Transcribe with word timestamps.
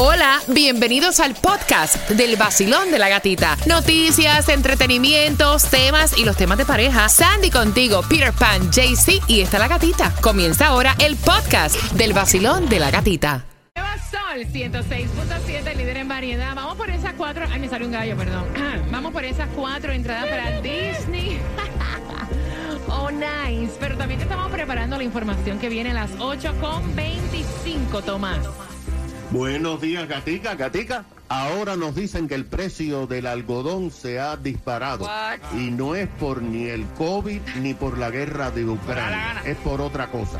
Hola, 0.00 0.40
bienvenidos 0.46 1.18
al 1.18 1.34
podcast 1.34 2.08
del 2.10 2.36
vacilón 2.36 2.92
de 2.92 3.00
la 3.00 3.08
gatita. 3.08 3.56
Noticias, 3.66 4.48
entretenimientos, 4.48 5.64
temas 5.64 6.16
y 6.16 6.24
los 6.24 6.36
temas 6.36 6.56
de 6.56 6.64
pareja. 6.64 7.08
Sandy 7.08 7.50
contigo, 7.50 8.02
Peter 8.08 8.32
Pan, 8.32 8.70
JC 8.70 9.20
y 9.26 9.40
está 9.40 9.58
la 9.58 9.66
gatita. 9.66 10.14
Comienza 10.20 10.68
ahora 10.68 10.94
el 11.00 11.16
podcast 11.16 11.74
del 11.94 12.12
vacilón 12.12 12.68
de 12.68 12.78
la 12.78 12.92
gatita. 12.92 13.44
Sol 14.08 14.46
106.7, 14.46 15.74
líder 15.74 15.96
en 15.96 16.06
variedad. 16.06 16.54
Vamos 16.54 16.76
por 16.76 16.90
esas 16.90 17.14
cuatro. 17.14 17.46
Ay, 17.50 17.58
me 17.58 17.68
salió 17.68 17.88
un 17.88 17.92
gallo, 17.92 18.16
perdón. 18.16 18.44
Vamos 18.92 19.12
por 19.12 19.24
esas 19.24 19.48
cuatro 19.56 19.90
entradas 19.92 20.28
para 20.28 20.60
Disney. 20.60 21.40
Oh, 22.90 23.10
nice. 23.10 23.74
Pero 23.78 23.98
también 23.98 24.18
te 24.18 24.24
estamos 24.24 24.50
preparando 24.50 24.96
la 24.96 25.02
información 25.02 25.58
que 25.58 25.68
viene 25.68 25.90
a 25.90 25.94
las 25.94 26.10
8.25, 26.12 28.02
Tomás. 28.02 28.38
Buenos 29.30 29.80
días, 29.82 30.08
Gatica, 30.08 30.54
Gatica. 30.54 31.04
Ahora 31.28 31.76
nos 31.76 31.94
dicen 31.94 32.28
que 32.28 32.34
el 32.34 32.46
precio 32.46 33.06
del 33.06 33.26
algodón 33.26 33.90
se 33.90 34.18
ha 34.18 34.38
disparado. 34.38 35.06
Y 35.54 35.70
no 35.70 35.94
es 35.94 36.08
por 36.08 36.40
ni 36.40 36.64
el 36.68 36.86
COVID 36.96 37.40
ni 37.60 37.74
por 37.74 37.98
la 37.98 38.10
guerra 38.10 38.50
de 38.50 38.64
Ucrania. 38.64 39.42
Es 39.44 39.56
por 39.58 39.82
otra 39.82 40.10
cosa. 40.10 40.38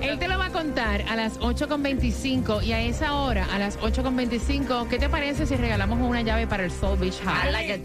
Él 0.00 0.18
te 0.18 0.26
lo 0.26 0.38
va 0.38 0.46
a 0.46 0.50
contar 0.50 1.02
a 1.02 1.14
las 1.14 1.38
8.25 1.38 2.64
y 2.64 2.72
a 2.72 2.80
esa 2.80 3.14
hora, 3.14 3.46
a 3.54 3.58
las 3.60 3.78
8.25, 3.78 4.88
¿qué 4.88 4.98
te 4.98 5.08
parece 5.08 5.46
si 5.46 5.54
regalamos 5.54 6.00
una 6.00 6.22
llave 6.22 6.48
para 6.48 6.64
el 6.64 6.72
Soul 6.72 6.98
Beach 6.98 7.20
House? 7.24 7.80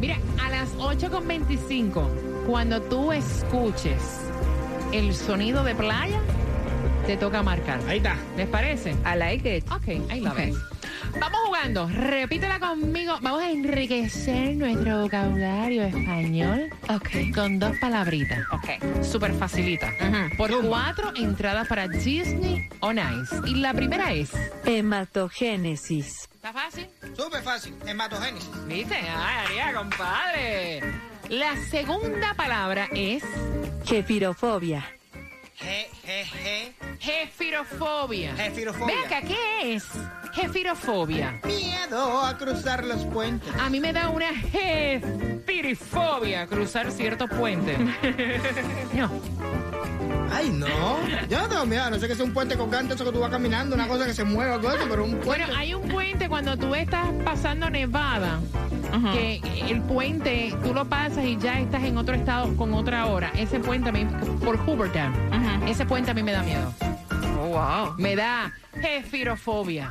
Mira, 0.00 0.16
a 0.40 0.50
las 0.50 0.72
8.25, 0.76 2.46
cuando 2.46 2.80
tú 2.82 3.10
escuches 3.12 4.00
el 4.92 5.12
sonido 5.14 5.64
de 5.64 5.74
playa, 5.74 6.20
te 7.08 7.16
toca 7.16 7.42
marcar. 7.42 7.80
Ahí 7.88 7.96
está. 7.96 8.18
¿Les 8.36 8.46
parece? 8.46 8.90
I 8.90 9.16
like 9.16 9.56
it. 9.56 9.64
Ok, 9.72 10.10
ahí 10.10 10.20
lo 10.20 10.34
ves. 10.34 10.54
Vamos 11.18 11.40
jugando. 11.46 11.88
Repítela 11.88 12.60
conmigo. 12.60 13.16
Vamos 13.22 13.44
a 13.44 13.50
enriquecer 13.50 14.54
nuestro 14.56 15.04
vocabulario 15.04 15.84
español. 15.84 16.68
Ok. 16.90 17.34
Con 17.34 17.58
dos 17.58 17.74
palabritas. 17.80 18.40
Ok. 18.52 19.02
Súper 19.02 19.32
facilita. 19.32 19.90
Por 20.36 20.50
cuatro 20.66 21.12
entradas 21.16 21.66
para 21.66 21.88
Disney 21.88 22.68
on 22.80 22.98
Ice. 22.98 23.36
Y 23.46 23.54
la 23.54 23.72
primera 23.72 24.12
es. 24.12 24.30
Hematogénesis. 24.66 26.28
¿Está 26.34 26.52
fácil? 26.52 26.88
Súper 27.16 27.42
fácil. 27.42 27.74
Hematogénesis. 27.86 28.50
¿Viste? 28.66 28.96
Ay, 28.96 29.46
María, 29.46 29.72
compadre. 29.72 30.80
La 31.30 31.56
segunda 31.70 32.34
palabra 32.34 32.86
es. 32.92 33.22
Jefirofobia. 33.86 34.97
G, 35.58 35.88
G, 36.04 36.24
G. 36.24 36.72
Jefirofobia. 37.00 38.34
Jefirofobia. 38.36 38.94
Ve 38.94 39.04
acá, 39.06 39.22
¿qué 39.22 39.74
es? 39.74 39.84
Jefirofobia. 40.32 41.40
Miedo 41.44 42.24
a 42.24 42.38
cruzar 42.38 42.84
los 42.84 43.04
puentes. 43.06 43.52
A 43.58 43.68
mí 43.68 43.80
me 43.80 43.92
da 43.92 44.08
una 44.10 44.32
jefirofobia 44.34 45.38
cruzar 46.46 46.92
ciertos 46.92 47.28
puentes. 47.30 47.76
no. 48.94 49.10
Ay, 50.32 50.50
no. 50.50 50.98
Yo 51.28 51.40
no 51.40 51.48
tengo 51.48 51.66
miedo. 51.66 51.82
a 51.84 51.90
No 51.90 51.98
sé 51.98 52.06
que 52.06 52.14
sea 52.14 52.24
un 52.24 52.32
puente 52.32 52.56
colgante, 52.56 52.94
eso 52.94 53.04
que 53.04 53.10
tú 53.12 53.18
vas 53.18 53.30
caminando, 53.30 53.74
una 53.74 53.88
cosa 53.88 54.06
que 54.06 54.14
se 54.14 54.22
mueve, 54.24 54.52
algo 54.52 54.70
eso, 54.70 54.86
pero 54.88 55.04
un 55.04 55.10
puente. 55.12 55.26
Bueno, 55.26 55.46
hay 55.56 55.74
un 55.74 55.88
puente 55.88 56.28
cuando 56.28 56.56
tú 56.56 56.74
estás 56.74 57.08
pasando 57.24 57.68
Nevada, 57.70 58.40
que 59.12 59.40
el 59.68 59.82
puente 59.82 60.54
tú 60.62 60.72
lo 60.74 60.84
pasas 60.84 61.24
y 61.24 61.36
ya 61.38 61.58
estás 61.58 61.82
en 61.82 61.96
otro 61.98 62.14
estado 62.14 62.56
con 62.56 62.74
otra 62.74 63.06
hora. 63.06 63.32
Ese 63.34 63.58
puente 63.58 63.90
por 64.44 64.58
Hoovertown, 64.58 65.14
ese 65.70 65.84
puente 65.84 66.10
a 66.10 66.14
mí 66.14 66.22
me 66.22 66.32
da 66.32 66.42
miedo. 66.42 66.72
Oh, 67.40 67.48
wow. 67.48 67.94
Me 67.98 68.16
da 68.16 68.52
jefirofobia. 68.80 69.90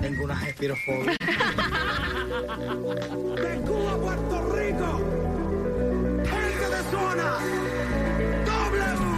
Tengo 0.00 0.24
una 0.24 0.36
jefirofobia. 0.36 1.12
de 3.36 3.60
Cuba 3.66 3.92
a 3.92 3.96
Puerto 3.98 4.54
Rico. 4.54 5.00
Gente 6.24 6.68
de 6.70 6.82
zona. 6.90 7.38
W. 8.44 9.16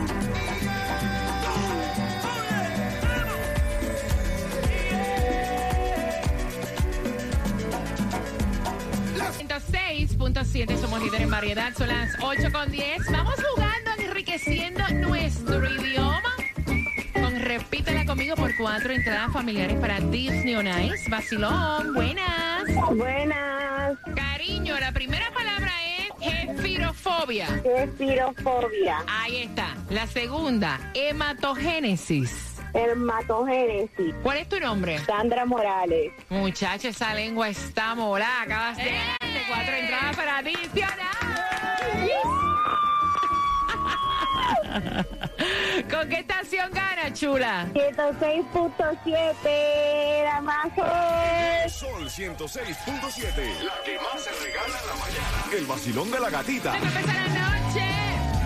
106.7 9.49 10.81
somos 10.81 11.01
líderes 11.03 11.23
en 11.23 11.31
variedad, 11.31 11.73
son 11.77 11.89
las 11.89 12.17
8 12.21 12.53
con 12.53 12.71
10. 12.71 13.13
Vamos 13.13 13.35
jugando, 13.55 13.91
enriqueciendo 14.19 14.83
nuestro 14.95 15.65
idioma. 15.71 16.35
Con 17.15 17.39
Repítela 17.39 18.05
conmigo 18.05 18.35
por 18.35 18.51
cuatro 18.57 18.93
entradas 18.93 19.33
familiares 19.33 19.77
para 19.79 20.01
Disney 20.01 20.57
on 20.57 20.67
Ice. 20.67 21.09
Vacilón, 21.09 21.95
buenas. 21.95 22.65
Buenas, 22.97 23.97
Cariño, 24.17 24.77
la 24.81 24.91
primera 24.91 25.31
palabra 25.31 25.71
es 25.99 26.09
jefirofobia. 26.33 27.47
espirofobia, 27.77 29.05
Ahí 29.07 29.43
está. 29.45 29.77
La 29.91 30.09
segunda, 30.09 30.81
hematogénesis. 30.95 32.57
hermatogénesis, 32.75 34.15
¿Cuál 34.25 34.39
es 34.39 34.49
tu 34.49 34.59
nombre? 34.59 34.99
Sandra 34.99 35.45
Morales, 35.47 36.11
Muchacha, 36.29 36.89
esa 36.89 37.15
lengua 37.15 37.49
está 37.51 37.95
mola. 37.95 38.43
Acabas 38.43 38.79
de 38.79 38.83
darte 38.85 39.43
cuatro 39.49 39.75
entradas 39.77 40.17
para 40.17 40.39
adicionar. 40.39 41.28
¿Con 45.91 46.09
qué 46.09 46.21
estación 46.21 46.71
gana, 46.73 47.13
chula? 47.13 47.67
106.7, 47.75 50.25
la 50.25 50.41
más 50.41 50.69
hoy. 50.77 51.69
Sol 51.71 52.09
106.7. 52.09 53.63
La 53.63 53.75
que 53.85 53.99
más 53.99 54.23
se 54.23 54.31
regala 54.31 54.81
en 54.81 54.87
la 54.87 54.95
mañana. 54.95 55.45
El 55.57 55.67
vacilón 55.67 56.11
de 56.11 56.21
la 56.21 56.31
gatita. 56.31 56.79
Luego 56.79 56.87
empieza 56.87 57.13
la 57.15 57.29
noche. 57.29 57.85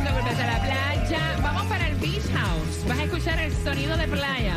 Luego 0.02 0.18
empieza 0.18 0.46
la 0.46 0.60
playa. 0.62 1.36
Vamos 1.42 1.66
para 1.66 1.86
el 1.88 1.94
Beach 1.96 2.22
House. 2.34 2.84
Vas 2.86 2.98
a 2.98 3.02
escuchar 3.04 3.38
el 3.40 3.52
sonido 3.64 3.96
de 3.96 4.08
playa. 4.08 4.56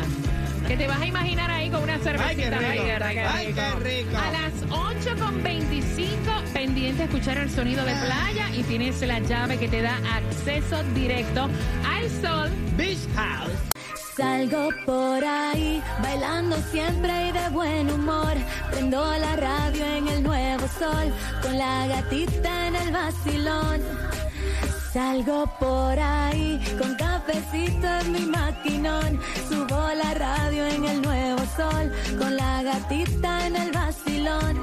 Que 0.66 0.76
te 0.76 0.86
vas 0.86 1.00
a 1.00 1.06
imaginar 1.06 1.50
ahí 1.50 1.70
con 1.70 1.82
una 1.82 1.98
cervecita. 1.98 2.26
Ay, 2.28 2.36
qué 2.36 2.72
rico. 2.72 2.84
verdad, 2.84 3.10
qué 3.10 3.20
Ay, 3.20 3.52
qué 3.52 3.70
rico. 3.84 4.16
A 4.16 4.30
las 4.32 4.52
8.25, 4.68 6.52
pendiente 6.52 7.02
a 7.02 7.04
escuchar 7.04 7.38
el 7.38 7.50
sonido 7.50 7.84
de 7.84 7.94
playa 7.94 8.50
y 8.54 8.62
tienes 8.64 9.00
la 9.02 9.20
llave 9.20 9.58
que 9.58 9.68
te 9.68 9.82
da 9.82 9.96
acceso 10.14 10.82
directo 10.94 11.48
al 11.84 12.10
sol. 12.20 12.50
Beach 12.76 12.98
House. 13.14 13.76
Salgo 14.16 14.70
por 14.86 15.22
ahí, 15.24 15.82
bailando 16.02 16.56
siempre 16.70 17.28
y 17.28 17.32
de 17.32 17.48
buen 17.50 17.90
humor. 17.90 18.32
Prendo 18.70 19.04
la 19.18 19.36
radio 19.36 19.84
en 19.84 20.08
el 20.08 20.22
nuevo 20.22 20.66
sol, 20.78 21.12
con 21.42 21.58
la 21.58 21.86
gatita 21.86 22.68
en 22.68 22.76
el 22.76 22.92
vacilón. 22.92 23.82
Salgo 24.96 25.44
por 25.60 25.98
ahí, 25.98 26.58
con 26.78 26.94
cafecito 26.94 27.86
en 28.00 28.12
mi 28.12 28.24
maquinón. 28.24 29.20
Subo 29.50 29.65
gatita 32.96 33.46
en 33.46 33.56
el 33.56 33.72
vacilón. 33.72 34.60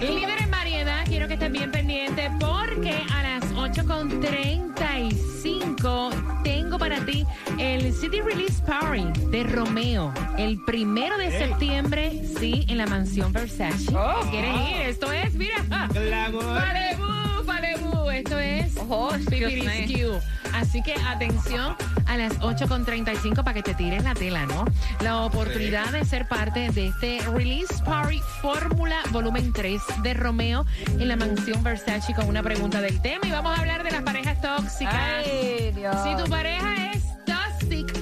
Líder 0.00 0.42
en 0.42 0.50
variedad, 0.50 1.04
quiero 1.06 1.26
que 1.28 1.34
estén 1.34 1.52
bien 1.52 1.70
pendientes 1.70 2.30
porque 2.38 3.00
a 3.12 3.22
las 3.22 3.44
8.35 3.54 6.42
tengo 6.42 6.78
para 6.78 7.04
ti 7.04 7.26
el 7.58 7.92
City 7.92 8.20
Release 8.20 8.62
Party 8.62 9.04
de 9.30 9.44
Romeo. 9.44 10.12
El 10.38 10.58
primero 10.64 11.16
de 11.18 11.30
septiembre, 11.30 12.22
sí, 12.38 12.64
en 12.68 12.78
la 12.78 12.86
mansión 12.86 13.32
Versace. 13.32 13.92
¿Quieres 14.30 14.54
ir? 14.70 14.76
Esto 14.82 15.12
es, 15.12 15.34
mira. 15.34 15.56
Glamour. 15.92 16.44
Malibu. 16.44 18.10
Esto 18.10 18.38
es 18.38 18.74
Oh, 18.88 19.10
me. 19.12 19.18
Pipiriscu. 19.24 20.20
Así 20.52 20.82
que 20.82 20.94
atención 20.94 21.74
a 22.14 22.16
las 22.16 22.38
8.35 22.40 23.42
para 23.42 23.54
que 23.54 23.62
te 23.62 23.74
tires 23.74 24.04
la 24.04 24.14
tela, 24.14 24.46
¿no? 24.46 24.64
La 25.00 25.22
oportunidad 25.22 25.90
de 25.90 26.04
ser 26.04 26.28
parte 26.28 26.70
de 26.70 26.88
este 26.88 27.18
Release 27.32 27.82
Party 27.84 28.20
Fórmula 28.40 28.98
Volumen 29.10 29.52
3 29.52 29.82
de 30.02 30.14
Romeo 30.14 30.64
en 30.86 31.08
la 31.08 31.16
mansión 31.16 31.62
Versace 31.64 32.14
con 32.14 32.28
una 32.28 32.42
pregunta 32.42 32.80
del 32.80 33.00
tema 33.02 33.26
y 33.26 33.32
vamos 33.32 33.56
a 33.56 33.60
hablar 33.60 33.82
de 33.82 33.90
las 33.90 34.02
parejas 34.02 34.40
tóxicas. 34.40 34.94
Ay, 34.94 35.72
Dios. 35.74 35.96
Si 36.04 36.22
tu 36.22 36.30
pareja 36.30 36.92
es 36.92 37.02
toxic, 37.26 37.92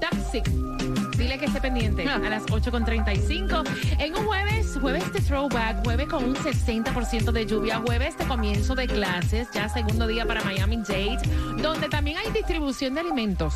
toxic. 0.00 0.83
Que 1.34 1.46
esté 1.46 1.60
pendiente 1.60 2.08
a 2.08 2.18
las 2.20 2.44
8.35. 2.46 3.64
En 3.98 4.14
un 4.16 4.24
jueves, 4.24 4.78
jueves 4.80 5.12
de 5.12 5.20
throwback, 5.20 5.82
jueves 5.84 6.06
con 6.06 6.22
un 6.24 6.36
60% 6.36 7.32
de 7.32 7.44
lluvia, 7.46 7.80
jueves 7.84 8.16
de 8.16 8.24
comienzo 8.24 8.76
de 8.76 8.86
clases, 8.86 9.48
ya 9.52 9.68
segundo 9.68 10.06
día 10.06 10.24
para 10.26 10.42
Miami 10.44 10.76
Dade, 10.76 11.18
donde 11.60 11.88
también 11.88 12.18
hay 12.18 12.30
distribución 12.32 12.94
de 12.94 13.00
alimentos. 13.00 13.54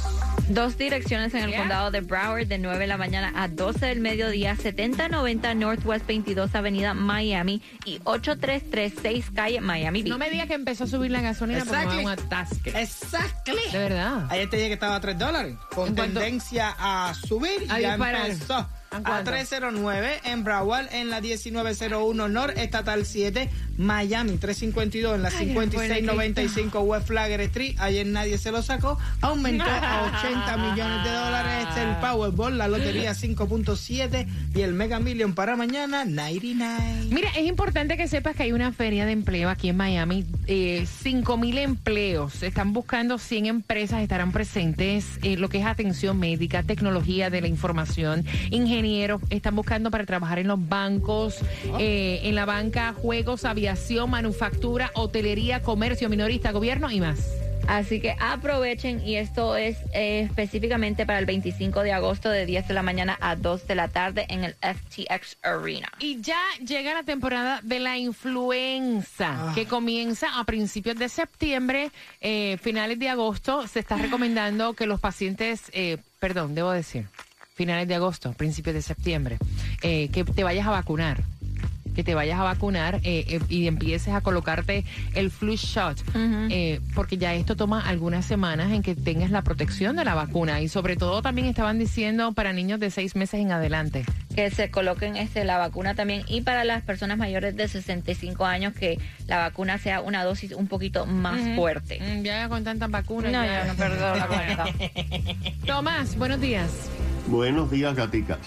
Dos 0.48 0.76
direcciones 0.76 1.34
en 1.34 1.44
el 1.44 1.50
Yeah. 1.50 1.60
condado 1.60 1.90
de 1.90 2.00
Broward 2.00 2.46
de 2.46 2.58
9 2.58 2.78
de 2.80 2.86
la 2.88 2.96
mañana 2.96 3.32
a 3.36 3.46
12 3.48 3.86
del 3.86 4.00
mediodía, 4.00 4.56
7090 4.56 5.54
Northwest 5.54 6.06
22 6.06 6.54
Avenida 6.54 6.94
Miami 6.94 7.62
y 7.84 8.00
8336 8.04 9.26
Calle 9.34 9.60
Miami 9.60 10.02
Beach. 10.02 10.10
No 10.10 10.18
me 10.18 10.30
digas 10.30 10.46
que 10.48 10.54
empezó 10.54 10.84
a 10.84 10.86
subir 10.88 11.10
la 11.10 11.20
gasolina 11.20 11.60
porque 11.64 11.76
Exactly. 11.82 12.04
un 12.04 12.10
atasque. 12.10 12.70
Exactly. 12.74 13.70
De 13.72 13.78
verdad. 13.78 14.26
Ayer 14.30 14.50
te 14.50 14.56
dije 14.56 14.68
que 14.68 14.74
estaba 14.74 14.96
a 14.96 15.00
3 15.00 15.18
dólares. 15.18 15.54
Con 15.74 15.94
tendencia 15.94 16.74
a 16.78 17.12
subir 17.14 17.67
A 17.68 17.80
ya 17.80 17.90
disparar. 17.96 18.30
empezó. 18.30 18.54
¿A 18.54 18.68
A 18.90 19.02
cuánto? 19.02 19.30
309 19.30 20.20
en 20.24 20.44
Broward, 20.44 20.88
en 20.92 21.10
la 21.10 21.20
1901 21.20 22.28
North 22.28 22.56
Estatal 22.56 23.04
7, 23.04 23.50
Miami 23.78 24.36
352 24.36 25.14
en 25.14 25.22
la 25.22 25.28
Ay, 25.28 25.46
5695 25.54 26.80
West 26.80 27.06
Flagger 27.06 27.40
Street. 27.42 27.76
Ayer 27.78 28.06
nadie 28.06 28.36
se 28.36 28.50
lo 28.52 28.60
sacó. 28.62 28.98
Aumentó 29.20 29.64
a 29.64 30.12
80 30.22 30.56
millones 30.56 31.04
de 31.04 31.10
dólares. 31.10 31.66
Este 31.68 31.80
es 31.82 31.86
el 31.88 31.96
Powerball, 31.96 32.58
la 32.58 32.68
lotería 32.68 33.12
5.7 33.12 34.26
y 34.54 34.60
el 34.60 34.74
Mega 34.74 34.98
Million 35.00 35.34
para 35.34 35.56
mañana 35.56 36.04
99. 36.04 37.06
Mira, 37.10 37.30
es 37.36 37.46
importante 37.46 37.96
que 37.96 38.08
sepas 38.08 38.36
que 38.36 38.42
hay 38.44 38.52
una 38.52 38.72
feria 38.72 39.06
de 39.06 39.12
empleo 39.12 39.48
aquí 39.48 39.68
en 39.68 39.76
Miami. 39.76 40.24
Eh, 40.46 40.86
5 41.02 41.36
mil 41.36 41.58
empleos. 41.58 42.42
Están 42.42 42.72
buscando 42.72 43.18
100 43.18 43.46
empresas, 43.46 44.02
estarán 44.02 44.32
presentes. 44.32 45.18
lo 45.38 45.48
que 45.48 45.58
es 45.58 45.66
atención 45.66 46.18
médica, 46.18 46.62
tecnología 46.62 47.30
de 47.30 47.40
la 47.40 47.48
información, 47.48 48.24
ingenieros. 48.50 49.20
Están 49.30 49.54
buscando 49.54 49.90
para 49.90 50.04
trabajar 50.04 50.38
en 50.38 50.48
los 50.48 50.68
bancos, 50.68 51.36
eh, 51.78 52.20
en 52.24 52.34
la 52.34 52.44
banca, 52.44 52.92
juegos, 52.92 53.44
aviación, 53.68 54.08
manufactura, 54.08 54.90
hotelería, 54.94 55.60
comercio 55.60 56.08
minorista, 56.08 56.52
gobierno 56.52 56.90
y 56.90 57.00
más. 57.00 57.18
Así 57.66 58.00
que 58.00 58.16
aprovechen 58.18 59.06
y 59.06 59.16
esto 59.16 59.56
es 59.56 59.76
eh, 59.92 60.20
específicamente 60.20 61.04
para 61.04 61.18
el 61.18 61.26
25 61.26 61.82
de 61.82 61.92
agosto 61.92 62.30
de 62.30 62.46
10 62.46 62.66
de 62.66 62.72
la 62.72 62.82
mañana 62.82 63.18
a 63.20 63.36
2 63.36 63.66
de 63.66 63.74
la 63.74 63.88
tarde 63.88 64.24
en 64.30 64.44
el 64.44 64.54
FTX 64.54 65.36
Arena. 65.42 65.92
Y 65.98 66.22
ya 66.22 66.40
llega 66.64 66.94
la 66.94 67.02
temporada 67.02 67.60
de 67.62 67.78
la 67.78 67.98
influenza, 67.98 69.52
que 69.54 69.66
comienza 69.66 70.40
a 70.40 70.44
principios 70.44 70.96
de 70.96 71.10
septiembre, 71.10 71.90
eh, 72.22 72.56
finales 72.62 72.98
de 72.98 73.10
agosto. 73.10 73.68
Se 73.68 73.80
está 73.80 73.98
recomendando 73.98 74.72
que 74.72 74.86
los 74.86 74.98
pacientes, 74.98 75.64
eh, 75.74 75.98
perdón, 76.20 76.54
debo 76.54 76.70
decir, 76.70 77.06
finales 77.54 77.86
de 77.86 77.96
agosto, 77.96 78.32
principios 78.32 78.72
de 78.72 78.80
septiembre, 78.82 79.36
eh, 79.82 80.08
que 80.10 80.24
te 80.24 80.42
vayas 80.42 80.66
a 80.66 80.70
vacunar. 80.70 81.22
Que 81.98 82.04
te 82.04 82.14
vayas 82.14 82.38
a 82.38 82.44
vacunar 82.44 83.00
eh, 83.02 83.24
eh, 83.26 83.40
y 83.48 83.66
empieces 83.66 84.14
a 84.14 84.20
colocarte 84.20 84.84
el 85.14 85.32
flu 85.32 85.56
shot, 85.56 86.00
eh, 86.48 86.80
porque 86.94 87.18
ya 87.18 87.34
esto 87.34 87.56
toma 87.56 87.80
algunas 87.80 88.24
semanas 88.24 88.70
en 88.70 88.82
que 88.82 88.94
tengas 88.94 89.32
la 89.32 89.42
protección 89.42 89.96
de 89.96 90.04
la 90.04 90.14
vacuna 90.14 90.60
y 90.60 90.68
sobre 90.68 90.94
todo 90.94 91.22
también 91.22 91.48
estaban 91.48 91.76
diciendo 91.76 92.30
para 92.34 92.52
niños 92.52 92.78
de 92.78 92.92
seis 92.92 93.16
meses 93.16 93.40
en 93.40 93.50
adelante. 93.50 94.04
Que 94.32 94.48
se 94.52 94.70
coloquen 94.70 95.16
este, 95.16 95.44
la 95.44 95.58
vacuna 95.58 95.96
también 95.96 96.22
y 96.28 96.42
para 96.42 96.62
las 96.62 96.84
personas 96.84 97.18
mayores 97.18 97.56
de 97.56 97.66
65 97.66 98.44
años 98.44 98.74
que 98.74 99.00
la 99.26 99.38
vacuna 99.38 99.78
sea 99.78 100.00
una 100.00 100.22
dosis 100.22 100.52
un 100.52 100.68
poquito 100.68 101.04
más 101.04 101.56
fuerte. 101.56 101.98
Mm, 102.00 102.22
Ya 102.22 102.48
con 102.48 102.62
tantas 102.62 102.92
vacunas. 102.92 103.32
No, 103.32 103.44
ya. 103.44 103.64
no 103.64 103.74
perdo 103.74 104.14
la 104.14 104.26
cuenta. 104.28 104.66
Tomás, 105.66 106.16
buenos 106.16 106.40
días. 106.40 106.70
Buenos 107.26 107.68
días, 107.72 107.92
Gatica. 107.96 108.38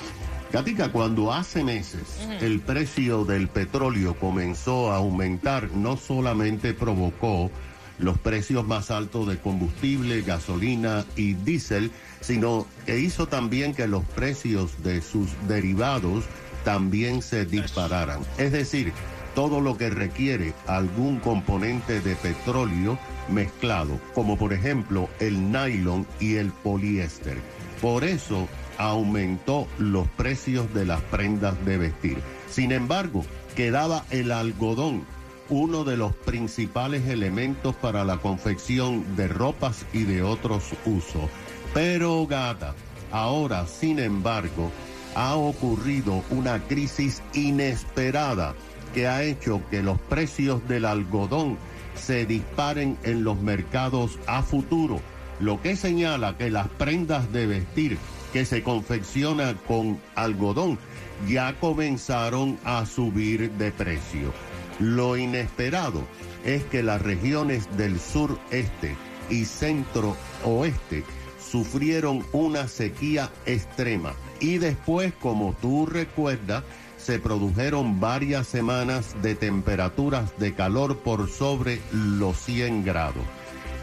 Gatica, 0.51 0.91
cuando 0.91 1.31
hace 1.31 1.63
meses 1.63 2.27
el 2.41 2.59
precio 2.59 3.23
del 3.23 3.47
petróleo 3.47 4.15
comenzó 4.19 4.91
a 4.91 4.97
aumentar, 4.97 5.71
no 5.71 5.95
solamente 5.95 6.73
provocó 6.73 7.49
los 7.99 8.17
precios 8.17 8.67
más 8.67 8.91
altos 8.91 9.27
de 9.27 9.37
combustible, 9.37 10.23
gasolina 10.23 11.05
y 11.15 11.33
diésel, 11.35 11.91
sino 12.19 12.67
que 12.85 12.99
hizo 12.99 13.27
también 13.27 13.73
que 13.73 13.87
los 13.87 14.03
precios 14.03 14.83
de 14.83 15.01
sus 15.01 15.29
derivados 15.47 16.25
también 16.65 17.21
se 17.21 17.45
dispararan. 17.45 18.19
Es 18.37 18.51
decir, 18.51 18.91
todo 19.35 19.61
lo 19.61 19.77
que 19.77 19.89
requiere 19.89 20.53
algún 20.67 21.19
componente 21.19 22.01
de 22.01 22.15
petróleo 22.15 22.99
mezclado, 23.29 23.99
como 24.13 24.37
por 24.37 24.51
ejemplo 24.51 25.07
el 25.19 25.51
nylon 25.51 26.05
y 26.19 26.35
el 26.35 26.51
poliéster. 26.51 27.37
Por 27.81 28.03
eso 28.03 28.47
aumentó 28.81 29.67
los 29.77 30.07
precios 30.07 30.73
de 30.73 30.85
las 30.85 31.01
prendas 31.01 31.53
de 31.65 31.77
vestir. 31.77 32.17
Sin 32.49 32.71
embargo, 32.71 33.23
quedaba 33.55 34.05
el 34.09 34.31
algodón, 34.31 35.03
uno 35.49 35.83
de 35.83 35.97
los 35.97 36.15
principales 36.15 37.07
elementos 37.07 37.75
para 37.75 38.03
la 38.03 38.17
confección 38.17 39.15
de 39.15 39.27
ropas 39.27 39.85
y 39.93 40.03
de 40.03 40.23
otros 40.23 40.63
usos. 40.85 41.29
Pero 41.75 42.25
gata, 42.25 42.73
ahora, 43.11 43.67
sin 43.67 43.99
embargo, 43.99 44.71
ha 45.13 45.35
ocurrido 45.35 46.23
una 46.31 46.59
crisis 46.63 47.21
inesperada 47.33 48.55
que 48.95 49.07
ha 49.07 49.21
hecho 49.21 49.61
que 49.69 49.83
los 49.83 49.99
precios 49.99 50.67
del 50.67 50.85
algodón 50.85 51.57
se 51.93 52.25
disparen 52.25 52.97
en 53.03 53.23
los 53.23 53.39
mercados 53.39 54.17
a 54.25 54.41
futuro, 54.41 54.99
lo 55.39 55.61
que 55.61 55.75
señala 55.75 56.35
que 56.35 56.49
las 56.49 56.67
prendas 56.67 57.31
de 57.31 57.45
vestir 57.45 57.97
que 58.31 58.45
se 58.45 58.63
confecciona 58.63 59.55
con 59.67 59.99
algodón 60.15 60.77
ya 61.27 61.53
comenzaron 61.59 62.57
a 62.63 62.85
subir 62.85 63.51
de 63.51 63.71
precio. 63.71 64.33
Lo 64.79 65.17
inesperado 65.17 66.03
es 66.43 66.63
que 66.63 66.81
las 66.81 67.01
regiones 67.01 67.67
del 67.77 67.99
sureste 67.99 68.95
y 69.29 69.45
centro 69.45 70.15
oeste 70.43 71.03
sufrieron 71.39 72.25
una 72.31 72.67
sequía 72.67 73.29
extrema 73.45 74.13
y 74.39 74.57
después, 74.57 75.13
como 75.13 75.55
tú 75.61 75.85
recuerdas, 75.85 76.63
se 76.97 77.19
produjeron 77.19 77.99
varias 77.99 78.47
semanas 78.47 79.15
de 79.21 79.35
temperaturas 79.35 80.37
de 80.37 80.53
calor 80.53 80.99
por 80.99 81.29
sobre 81.29 81.81
los 81.91 82.37
100 82.37 82.85
grados. 82.85 83.23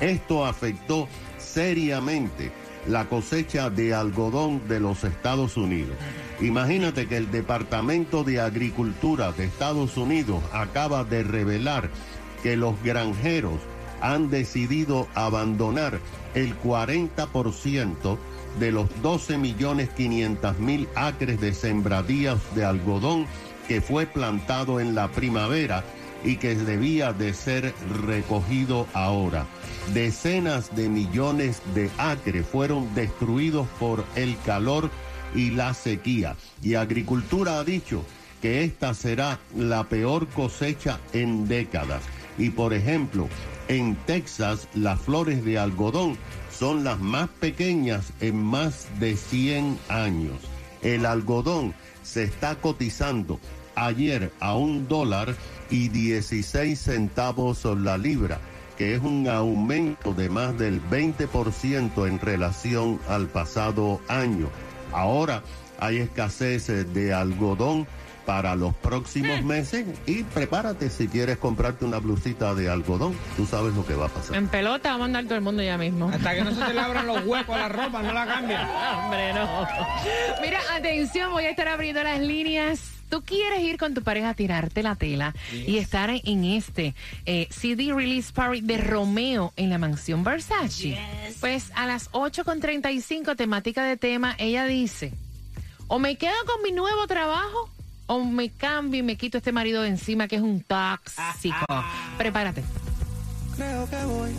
Esto 0.00 0.46
afectó 0.46 1.08
seriamente 1.36 2.52
la 2.86 3.08
cosecha 3.08 3.70
de 3.70 3.94
algodón 3.94 4.66
de 4.68 4.80
los 4.80 5.04
Estados 5.04 5.56
Unidos. 5.56 5.96
Imagínate 6.40 7.06
que 7.06 7.16
el 7.16 7.30
Departamento 7.30 8.24
de 8.24 8.40
Agricultura 8.40 9.32
de 9.32 9.44
Estados 9.44 9.96
Unidos 9.96 10.42
acaba 10.52 11.04
de 11.04 11.22
revelar 11.22 11.90
que 12.42 12.56
los 12.56 12.80
granjeros 12.82 13.60
han 14.00 14.30
decidido 14.30 15.08
abandonar 15.14 15.98
el 16.34 16.58
40% 16.60 18.18
de 18.60 18.72
los 18.72 18.88
12 19.02 19.38
millones 19.38 19.90
500 19.90 20.58
mil 20.58 20.88
acres 20.94 21.40
de 21.40 21.54
sembradíos 21.54 22.40
de 22.54 22.64
algodón 22.64 23.26
que 23.66 23.80
fue 23.80 24.06
plantado 24.06 24.80
en 24.80 24.94
la 24.94 25.08
primavera 25.08 25.84
y 26.24 26.36
que 26.36 26.54
debía 26.54 27.12
de 27.12 27.34
ser 27.34 27.74
recogido 28.04 28.86
ahora. 28.92 29.46
Decenas 29.94 30.74
de 30.74 30.88
millones 30.88 31.62
de 31.74 31.90
acres 31.98 32.46
fueron 32.46 32.94
destruidos 32.94 33.66
por 33.78 34.04
el 34.16 34.36
calor 34.44 34.90
y 35.34 35.50
la 35.50 35.74
sequía. 35.74 36.36
Y 36.62 36.74
Agricultura 36.74 37.58
ha 37.58 37.64
dicho 37.64 38.04
que 38.42 38.64
esta 38.64 38.94
será 38.94 39.38
la 39.56 39.84
peor 39.84 40.28
cosecha 40.28 41.00
en 41.12 41.48
décadas. 41.48 42.02
Y 42.36 42.50
por 42.50 42.72
ejemplo, 42.72 43.28
en 43.68 43.96
Texas 44.06 44.68
las 44.74 45.00
flores 45.00 45.44
de 45.44 45.58
algodón 45.58 46.16
son 46.50 46.84
las 46.84 46.98
más 46.98 47.28
pequeñas 47.28 48.12
en 48.20 48.42
más 48.42 48.86
de 48.98 49.16
100 49.16 49.78
años. 49.88 50.36
El 50.82 51.06
algodón 51.06 51.74
se 52.02 52.24
está 52.24 52.56
cotizando 52.56 53.40
ayer 53.74 54.32
a 54.40 54.56
un 54.56 54.88
dólar 54.88 55.34
y 55.70 55.88
16 55.88 56.78
centavos 56.78 57.64
la 57.64 57.98
libra, 57.98 58.38
que 58.76 58.94
es 58.94 59.00
un 59.00 59.28
aumento 59.28 60.14
de 60.14 60.28
más 60.28 60.56
del 60.58 60.82
20% 60.88 62.06
en 62.06 62.20
relación 62.20 63.00
al 63.08 63.26
pasado 63.28 64.00
año. 64.08 64.48
Ahora 64.92 65.42
hay 65.78 65.98
escasez 65.98 66.66
de 66.66 67.12
algodón 67.12 67.86
para 68.28 68.54
los 68.54 68.74
próximos 68.74 69.42
meses 69.42 69.86
y 70.04 70.22
prepárate 70.22 70.90
si 70.90 71.08
quieres 71.08 71.38
comprarte 71.38 71.86
una 71.86 71.96
blusita 71.96 72.54
de 72.54 72.68
algodón. 72.68 73.16
Tú 73.38 73.46
sabes 73.46 73.72
lo 73.72 73.86
que 73.86 73.94
va 73.94 74.04
a 74.04 74.08
pasar. 74.10 74.36
En 74.36 74.48
pelota 74.48 74.90
vamos 74.90 75.04
a 75.04 75.06
andar 75.06 75.24
todo 75.24 75.36
el 75.36 75.40
mundo 75.40 75.62
ya 75.62 75.78
mismo. 75.78 76.10
Hasta 76.10 76.34
que 76.34 76.44
no 76.44 76.54
se 76.54 76.62
te 76.62 76.74
le 76.74 76.80
abran 76.80 77.06
los 77.06 77.24
huecos 77.24 77.56
a 77.56 77.60
la 77.60 77.68
ropa, 77.70 78.02
no 78.02 78.12
la 78.12 78.26
cambies. 78.26 78.60
Hombre, 78.98 79.32
no. 79.32 79.66
Mira, 80.42 80.60
atención, 80.74 81.32
voy 81.32 81.44
a 81.44 81.50
estar 81.50 81.68
abriendo 81.68 82.02
las 82.02 82.20
líneas. 82.20 82.97
Tú 83.08 83.22
quieres 83.22 83.62
ir 83.62 83.78
con 83.78 83.94
tu 83.94 84.02
pareja 84.02 84.30
a 84.30 84.34
tirarte 84.34 84.82
la 84.82 84.94
tela 84.94 85.34
y 85.52 85.78
estar 85.78 86.10
en 86.10 86.44
este 86.44 86.94
eh, 87.24 87.48
CD 87.50 87.92
Release 87.94 88.32
Party 88.32 88.60
de 88.60 88.78
Romeo 88.78 89.52
en 89.56 89.70
la 89.70 89.78
mansión 89.78 90.24
Versace. 90.24 90.98
Pues 91.40 91.70
a 91.74 91.86
las 91.86 92.10
8.35, 92.12 93.36
temática 93.36 93.84
de 93.84 93.96
tema, 93.96 94.34
ella 94.38 94.66
dice, 94.66 95.12
o 95.86 95.98
me 95.98 96.16
quedo 96.16 96.36
con 96.46 96.62
mi 96.62 96.72
nuevo 96.72 97.06
trabajo 97.06 97.70
o 98.06 98.24
me 98.24 98.50
cambio 98.50 99.00
y 99.00 99.02
me 99.02 99.16
quito 99.16 99.38
este 99.38 99.52
marido 99.52 99.82
de 99.82 99.88
encima 99.88 100.28
que 100.28 100.36
es 100.36 100.42
un 100.42 100.62
tóxico. 100.62 101.66
Prepárate. 102.16 102.62
Creo 103.56 103.88
que 103.88 104.04
voy 104.04 104.30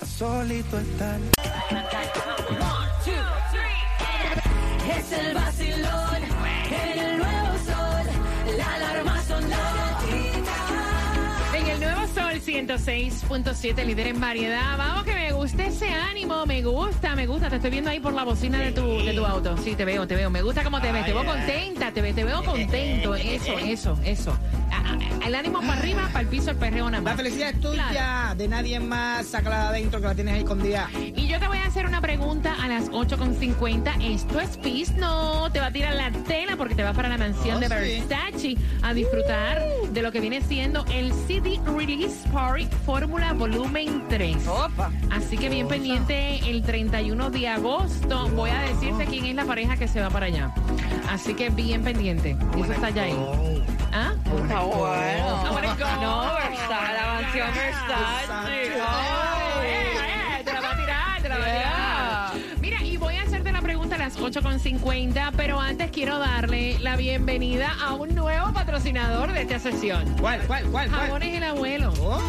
a 0.00 0.06
solito 0.06 0.78
estar. 0.78 1.20
Es 4.96 5.12
el 5.12 5.34
vacilón 5.34 6.13
106.7, 12.54 13.84
líder 13.84 14.06
en 14.06 14.20
variedad. 14.20 14.78
Vamos, 14.78 15.02
que 15.02 15.12
me 15.12 15.32
gusta 15.32 15.66
ese 15.66 15.88
ánimo. 15.88 16.46
Me 16.46 16.62
gusta, 16.62 17.16
me 17.16 17.26
gusta. 17.26 17.50
Te 17.50 17.56
estoy 17.56 17.72
viendo 17.72 17.90
ahí 17.90 17.98
por 17.98 18.12
la 18.12 18.22
bocina 18.22 18.60
de 18.60 18.70
tu, 18.70 18.98
de 19.02 19.12
tu 19.12 19.26
auto. 19.26 19.56
Sí, 19.58 19.74
te 19.74 19.84
veo, 19.84 20.06
te 20.06 20.14
veo. 20.14 20.30
Me 20.30 20.40
gusta 20.40 20.62
cómo 20.62 20.80
te 20.80 20.92
ves. 20.92 21.04
Te 21.04 21.12
veo 21.12 21.24
contenta, 21.24 21.90
te, 21.90 22.12
te 22.12 22.24
veo 22.24 22.44
contento. 22.44 23.16
Eso, 23.16 23.58
eso, 23.58 23.98
eso. 24.04 24.38
El 25.26 25.34
ánimo 25.34 25.60
para 25.60 25.74
arriba, 25.74 26.02
para 26.08 26.20
el 26.20 26.26
piso, 26.26 26.50
el 26.50 26.56
perreo 26.56 26.84
nada 26.90 26.98
La 27.02 27.10
más. 27.10 27.16
felicidad 27.16 27.50
es 27.50 27.60
tuya, 27.60 27.88
Claro. 27.90 28.34
de 28.36 28.48
nadie 28.48 28.78
más. 28.78 29.26
Sácala 29.26 29.62
de 29.62 29.66
adentro 29.68 30.00
que 30.00 30.06
la 30.06 30.14
tienes 30.14 30.34
ahí 30.34 30.40
escondida. 30.40 30.88
Y 31.16 31.26
yo 31.26 31.38
te 31.40 31.48
voy 31.48 31.58
a 31.58 31.66
hacer 31.66 31.86
una 31.86 32.00
pregunta 32.02 32.54
a 32.62 32.68
las 32.68 32.90
8.50. 32.90 33.94
Esto 34.02 34.38
es 34.40 34.56
PIS, 34.58 34.92
no 34.96 35.50
te 35.50 35.60
va 35.60 35.66
a 35.66 35.70
tirar 35.70 35.94
la 35.94 36.10
tela 36.10 36.56
porque 36.56 36.74
te 36.74 36.82
vas 36.82 36.94
para 36.94 37.08
la 37.08 37.16
mansión 37.16 37.56
Oh, 37.56 37.60
de 37.60 37.68
sí. 37.68 38.04
Versace 38.08 38.56
a 38.82 38.92
disfrutar 38.92 39.62
de 39.92 40.02
lo 40.02 40.12
que 40.12 40.20
viene 40.20 40.42
siendo 40.42 40.84
el 40.92 41.12
CD 41.26 41.58
Release 41.66 42.28
Party 42.30 42.66
Fórmula 42.84 43.32
Volumen 43.32 44.04
3. 44.10 44.46
Opa. 44.46 44.90
Así 45.10 45.38
que 45.38 45.48
bien 45.48 45.68
pendiente 45.68 46.38
el 46.50 46.62
31 46.62 47.30
de 47.30 47.48
agosto. 47.48 48.28
Voy 48.30 48.50
a 48.50 48.60
decirte 48.60 49.06
quién 49.06 49.24
es 49.26 49.34
la 49.34 49.44
pareja 49.46 49.76
que 49.76 49.88
se 49.88 50.00
va 50.00 50.10
para 50.10 50.26
allá. 50.26 50.54
Así 51.10 51.32
que 51.34 51.48
bien 51.50 51.82
pendiente. 51.82 52.36
Eso 52.58 52.72
está 52.72 52.90
ya 52.90 53.02
ahí. 53.04 53.16
¿Ah? 53.92 54.12
Versace. 57.52 58.72
Oh, 58.80 59.62
eh, 59.62 59.94
eh, 60.40 60.42
te 60.44 60.52
la 60.52 60.60
va 60.60 60.70
a 60.72 60.76
tirar, 60.76 61.22
te 61.22 61.28
la 61.28 61.38
va 61.38 61.44
a 61.44 62.32
tirar. 62.32 62.58
Mira, 62.60 62.82
y 62.82 62.96
voy 62.96 63.16
a 63.16 63.22
hacerte 63.22 63.52
la 63.52 63.60
pregunta 63.62 63.96
a 63.96 63.98
las 63.98 64.18
8.50, 64.18 65.32
pero 65.36 65.60
antes 65.60 65.90
quiero 65.90 66.18
darle 66.18 66.78
la 66.80 66.96
bienvenida 66.96 67.74
a 67.82 67.92
un 67.94 68.14
nuevo 68.14 68.52
patrocinador 68.52 69.32
de 69.32 69.42
esta 69.42 69.58
sesión. 69.58 70.04
¿Cuál, 70.20 70.40
cuál, 70.46 70.64
cuál, 70.66 70.88
cuál? 70.90 71.06
Jabones 71.06 71.36
el 71.36 71.44
abuelo. 71.44 71.92
Oh, 72.00 72.20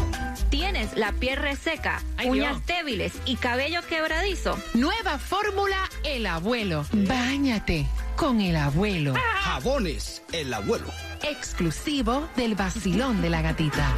¿Tienes 0.50 0.96
la 0.96 1.12
piel 1.12 1.36
reseca, 1.38 2.00
Ay, 2.16 2.28
uñas 2.30 2.54
Dios. 2.54 2.66
débiles 2.66 3.12
y 3.24 3.36
cabello 3.36 3.80
quebradizo? 3.88 4.56
Nueva 4.74 5.18
fórmula 5.18 5.76
El 6.04 6.26
Abuelo. 6.26 6.84
Báñate 6.92 7.86
con 8.16 8.40
el 8.40 8.56
abuelo. 8.56 9.14
Jabones, 9.42 10.22
el 10.32 10.54
abuelo. 10.54 10.86
Exclusivo 11.22 12.28
del 12.36 12.54
vacilón 12.54 13.20
de 13.22 13.30
la 13.30 13.42
gatita. 13.42 13.88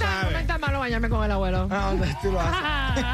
No 0.00 0.30
me 0.30 0.40
está 0.40 0.58
malo 0.58 0.78
bañarme 0.78 1.08
con 1.08 1.24
el 1.24 1.30
abuelo. 1.30 1.68
Ah, 1.70 1.90
¿dónde 1.90 2.14
tú 2.22 2.32
lo 2.32 2.40
haces? 2.40 3.04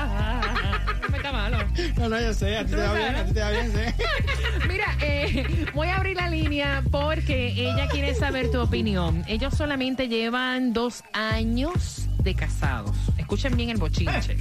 no 1.03 1.09
me 1.09 1.17
está 1.17 1.33
malo. 1.33 1.59
No, 1.97 2.09
no, 2.09 2.21
yo 2.21 2.33
sé, 2.35 2.57
a 2.57 2.65
ti 2.65 2.71
te 2.71 2.77
va 2.77 2.95
bien, 2.95 3.17
a 3.17 3.25
ti 3.25 3.33
te 3.33 3.41
va 3.41 3.51
bien, 3.51 3.73
sí. 3.73 4.05
Mira, 4.69 4.97
eh, 5.01 5.67
voy 5.75 5.89
a 5.89 5.97
abrir 5.97 6.17
la 6.17 6.29
línea 6.29 6.83
porque 6.91 7.49
ella 7.49 7.89
quiere 7.89 8.15
saber 8.15 8.51
tu 8.51 8.61
opinión. 8.61 9.25
Ellos 9.27 9.55
solamente 9.55 10.09
llevan 10.09 10.73
dos 10.73 11.03
años 11.13 12.09
de 12.23 12.35
casados. 12.35 12.97
Escuchen 13.19 13.57
bien 13.57 13.71
el 13.71 13.79
bochinche. 13.79 14.37